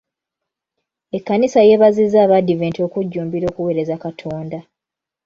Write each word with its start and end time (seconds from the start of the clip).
Ekkanisa 1.17 1.59
yeebazizza 1.67 2.17
Abaadiventi 2.25 2.79
okujjumbira 2.87 3.45
okuweereza 3.51 3.95
Katonda. 4.03 4.59